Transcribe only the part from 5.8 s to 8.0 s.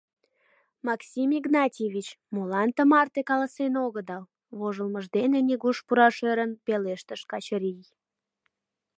пураш ӧрын, пелештыш Качырий.